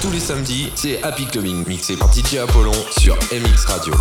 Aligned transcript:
Tous 0.00 0.10
les 0.10 0.20
samedis, 0.20 0.72
c'est 0.74 1.02
Happy 1.02 1.26
Clubbing, 1.26 1.66
mixé 1.66 1.94
par 1.94 2.10
DJ 2.12 2.36
Apollon 2.36 2.72
sur 2.98 3.16
MX 3.32 3.66
Radio. 3.66 3.94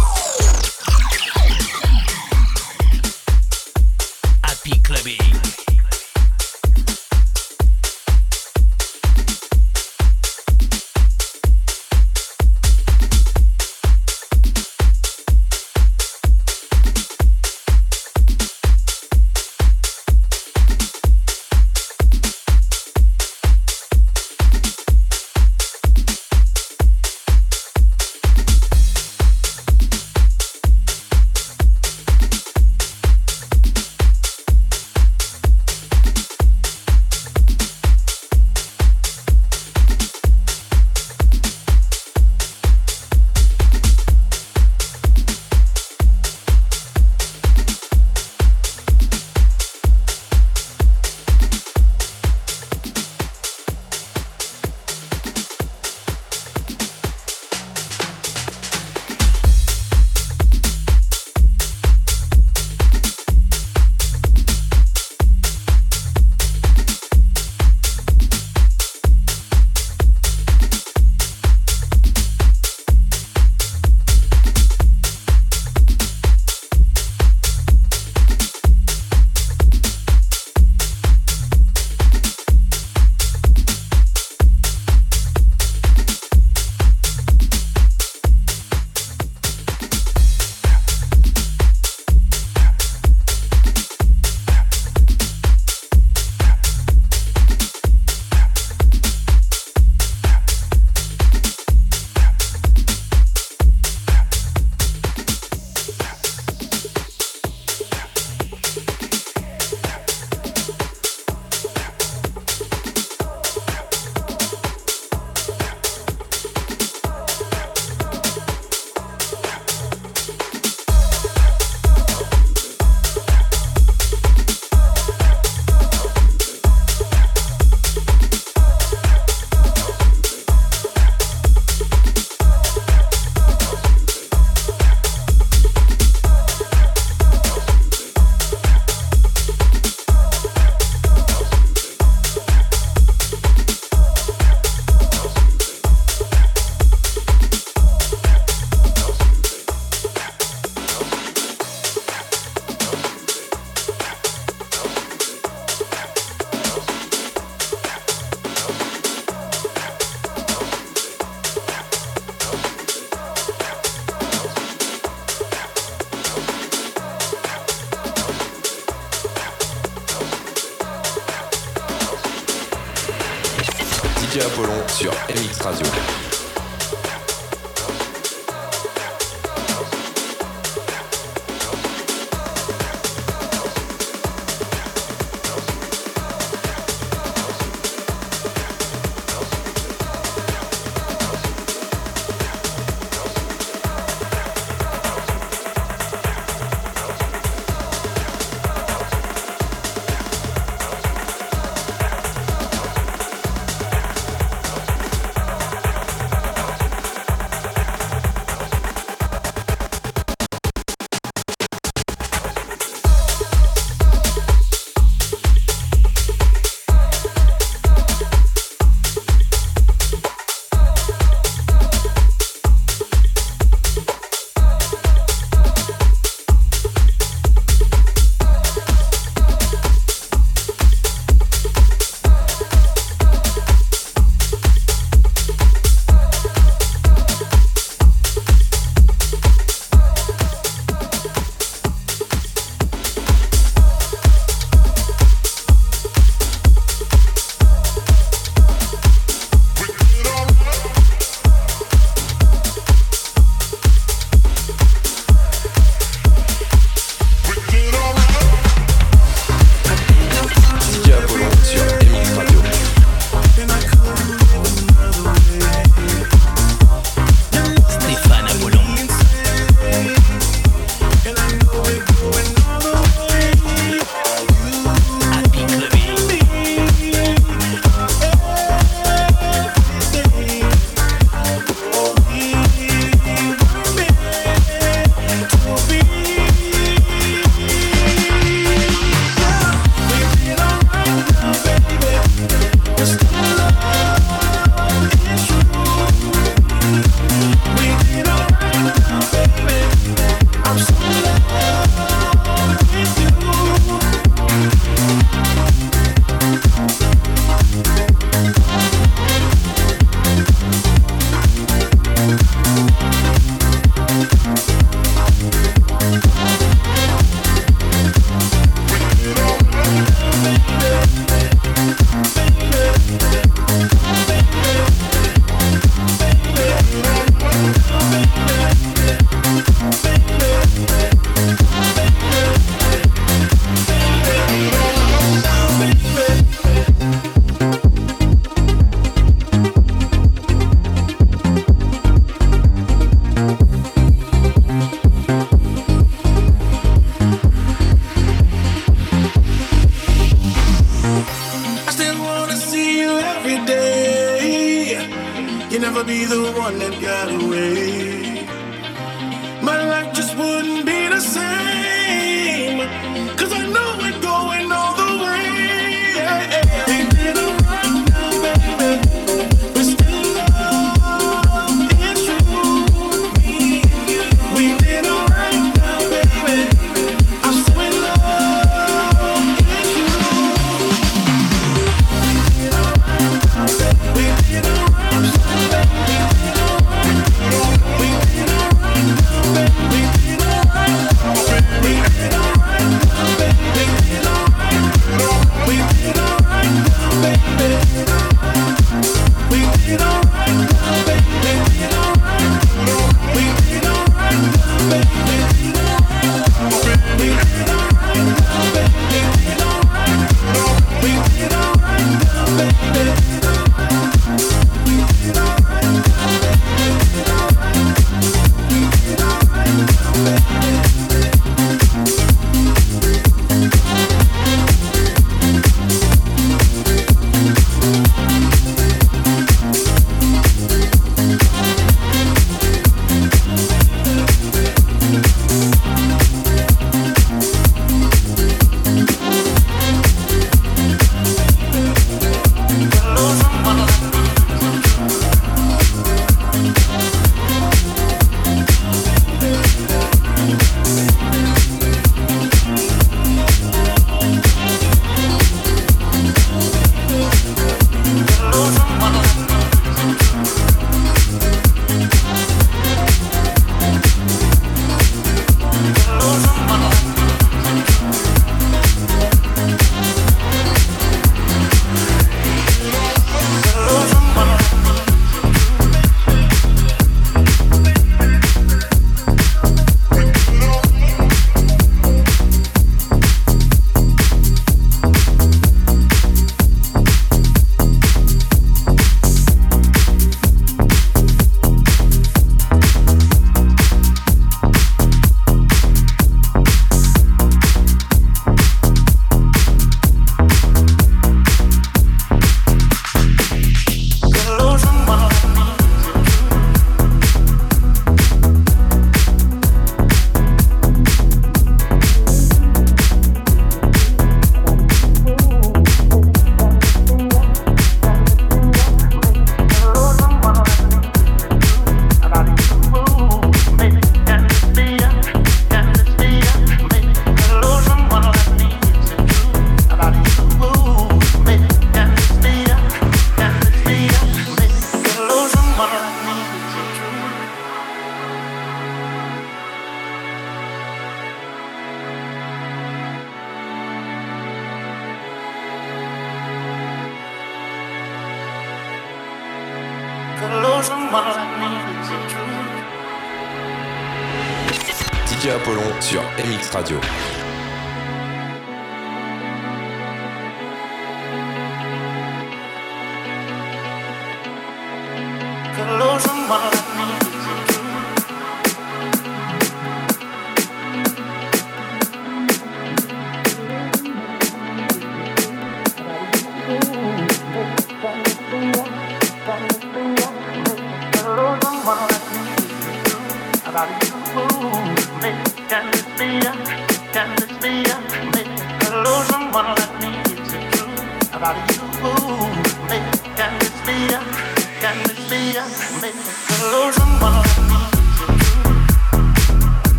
MX 556.40 556.74
Radio. 556.74 557.09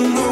Gotta 0.00 0.29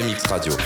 MX 0.00 0.30
Radio. 0.30 0.57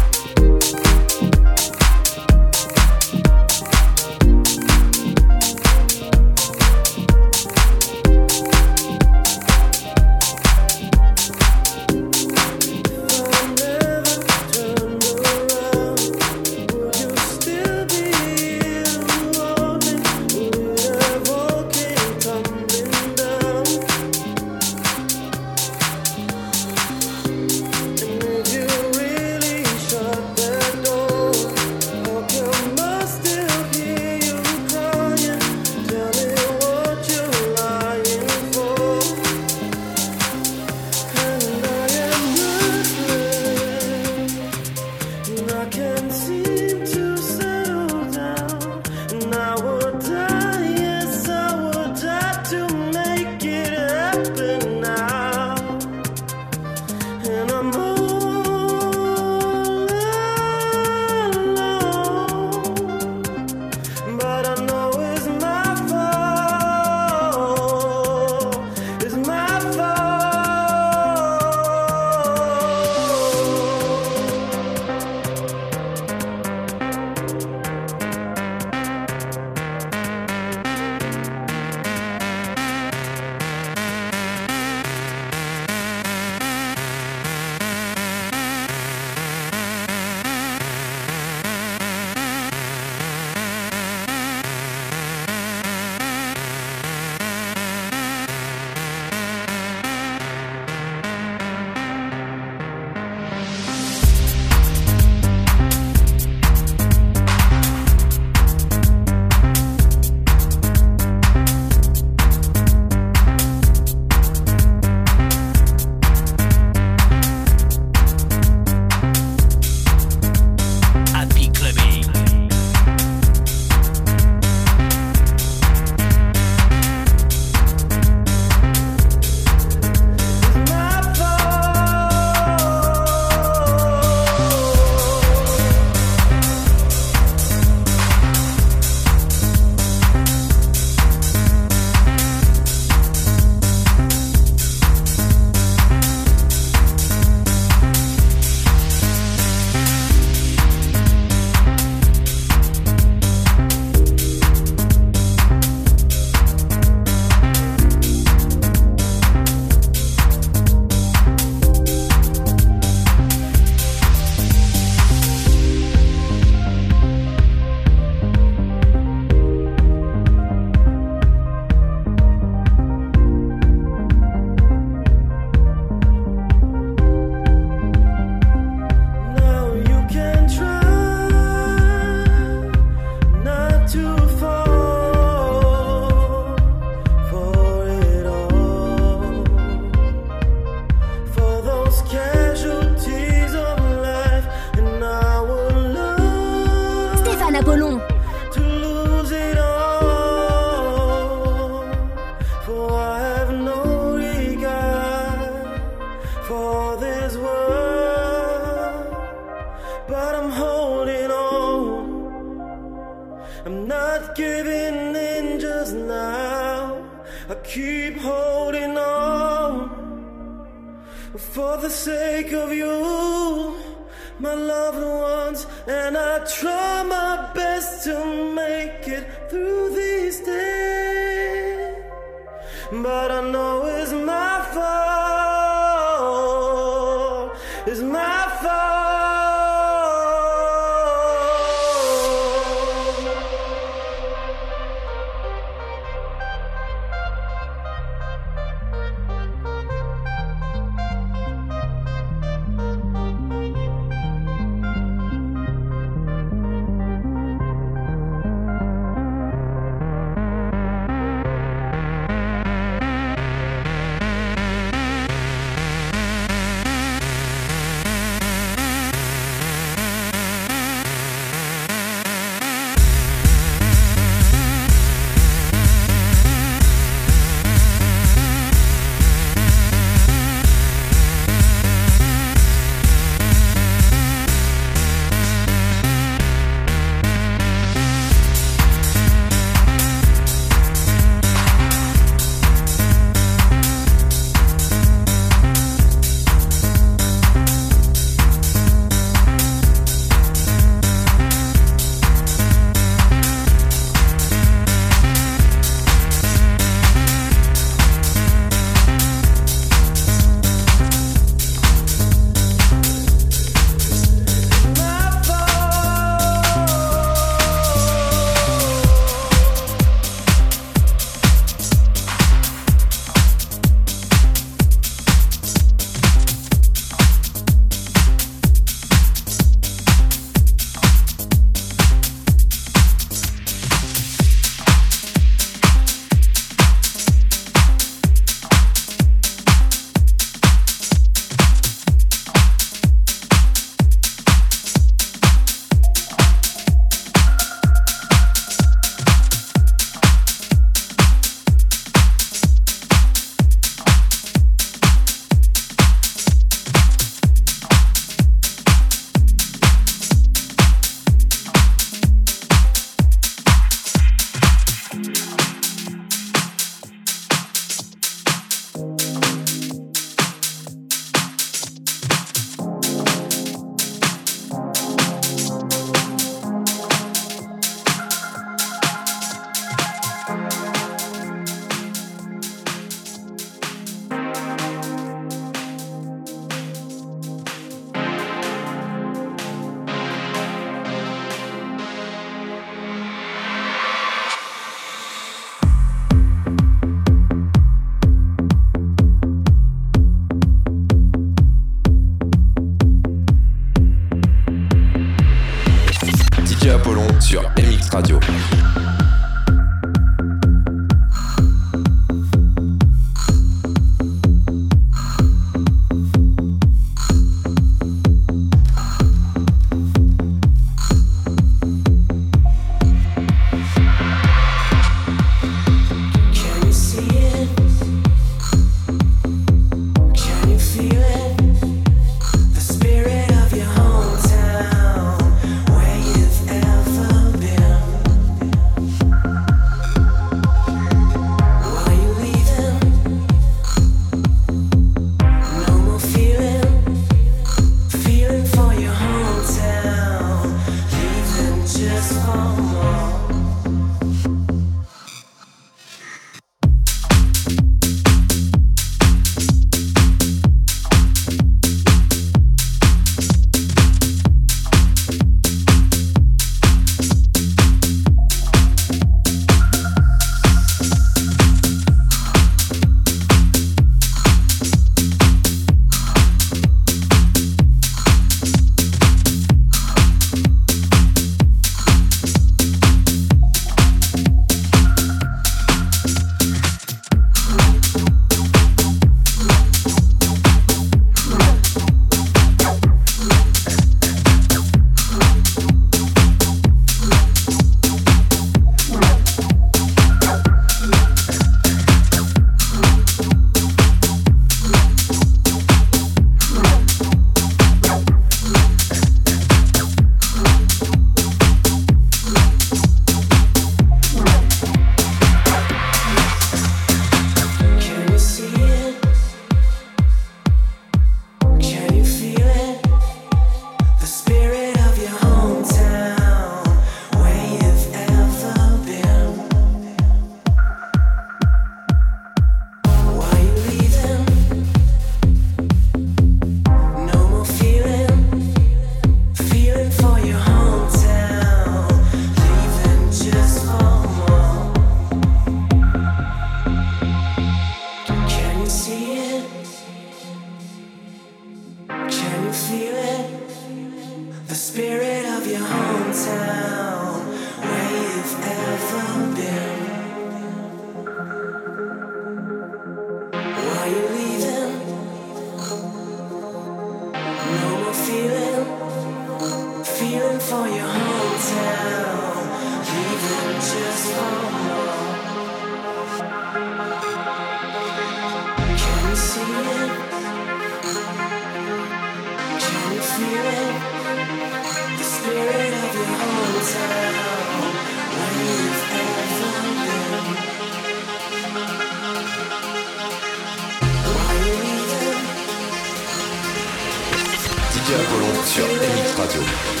Radio. 599.53 600.00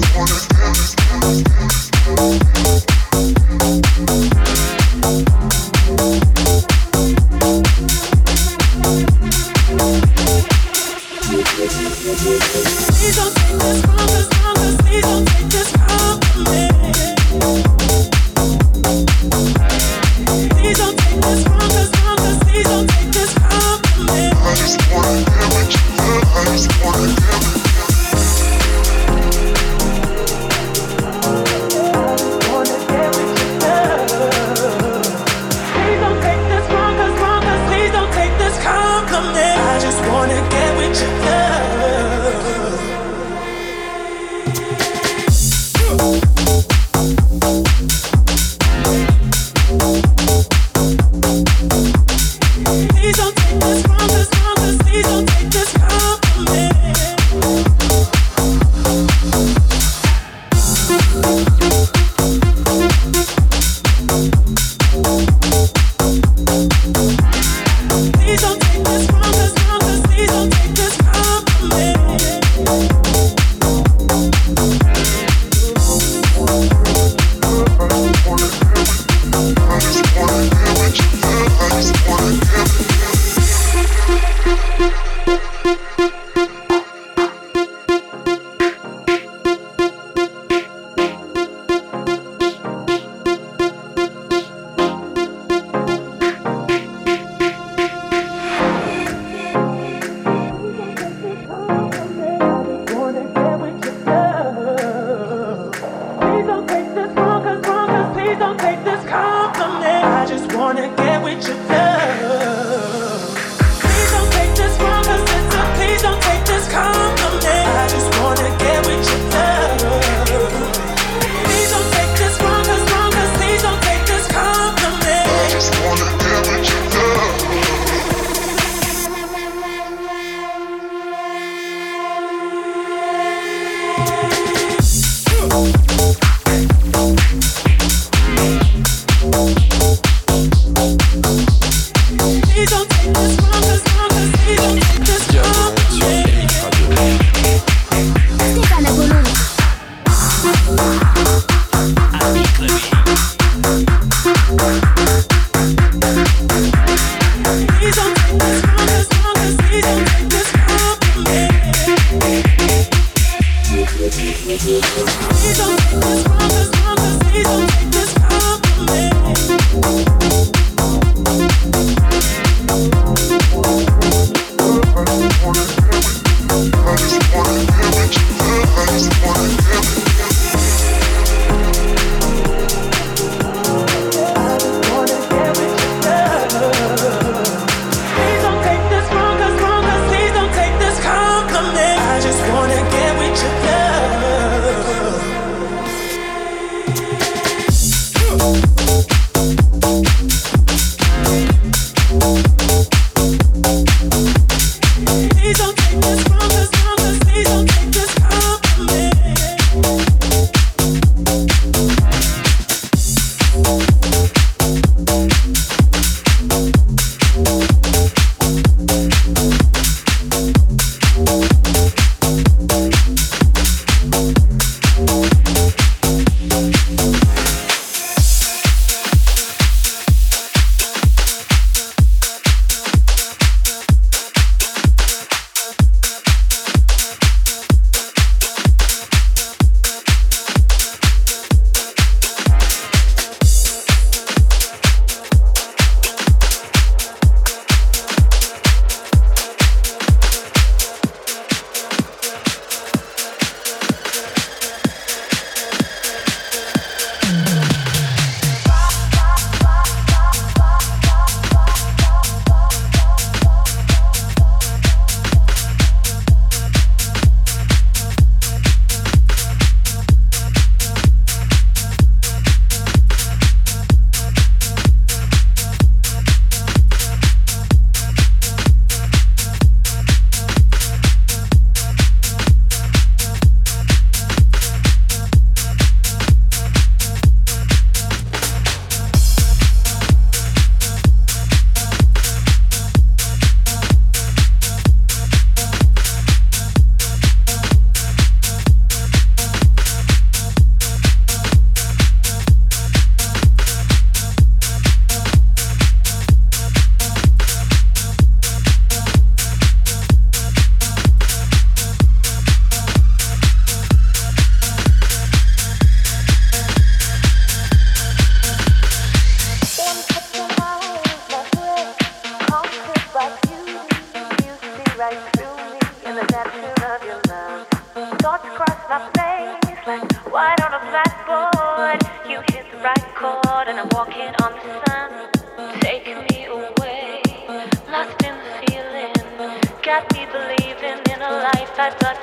Just 0.00 0.16
wanna 0.16 0.53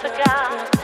forgot. 0.01 0.80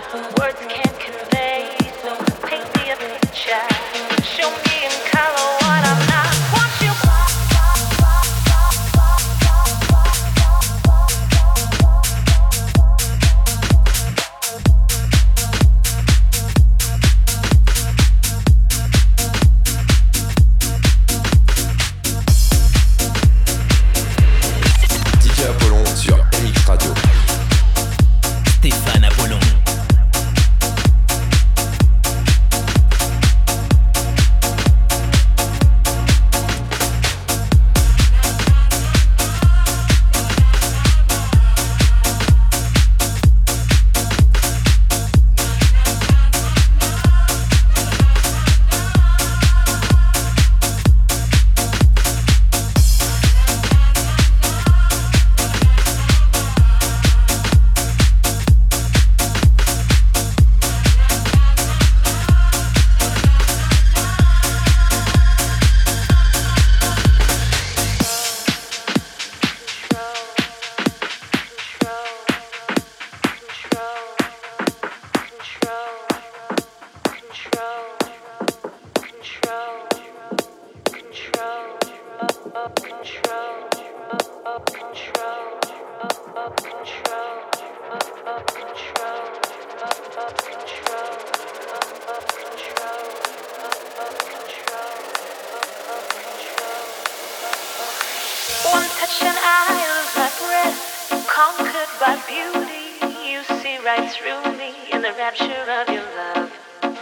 right 103.87 104.11
through 104.11 104.57
me 104.57 104.73
in 104.91 105.01
the 105.01 105.13
rapture 105.13 105.63
of 105.79 105.87
your 105.87 106.03
love. 106.19 106.51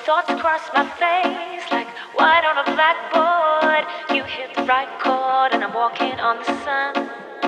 Thoughts 0.06 0.30
cross 0.40 0.62
my 0.72 0.88
face 1.02 1.66
like 1.72 1.88
white 2.14 2.46
on 2.46 2.60
a 2.62 2.66
blackboard. 2.76 3.86
You 4.16 4.24
hit 4.24 4.54
the 4.54 4.66
right 4.66 4.92
chord 5.00 5.54
and 5.54 5.64
I'm 5.64 5.74
walking 5.74 6.14
on 6.20 6.38
the 6.38 6.54
sun. 6.64 6.94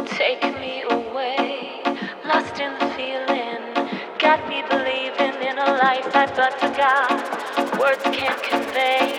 Take 0.08 0.42
me 0.60 0.82
away, 0.90 1.84
lost 2.26 2.60
in 2.60 2.74
the 2.80 2.88
feeling. 2.98 3.62
Got 4.18 4.42
me 4.50 4.64
believing 4.72 5.38
in 5.48 5.60
a 5.60 5.70
life 5.86 6.10
I 6.16 6.26
but 6.36 6.54
forgot. 6.60 7.80
Words 7.80 8.02
can't 8.18 8.42
convey. 8.42 9.17